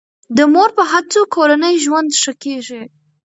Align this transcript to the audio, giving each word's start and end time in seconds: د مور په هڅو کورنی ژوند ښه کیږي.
د 0.37 0.39
مور 0.53 0.69
په 0.77 0.83
هڅو 0.91 1.21
کورنی 1.33 1.75
ژوند 1.85 2.09
ښه 2.21 2.33
کیږي. 2.43 2.81